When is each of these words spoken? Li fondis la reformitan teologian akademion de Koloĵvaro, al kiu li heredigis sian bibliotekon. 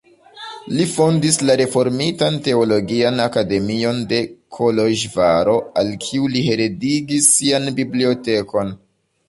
Li 0.77 0.85
fondis 0.93 1.35
la 1.49 1.55
reformitan 1.61 2.39
teologian 2.47 3.21
akademion 3.27 4.01
de 4.13 4.23
Koloĵvaro, 4.59 5.55
al 5.83 5.95
kiu 6.07 6.33
li 6.37 6.45
heredigis 6.51 7.31
sian 7.39 7.73
bibliotekon. 7.81 8.77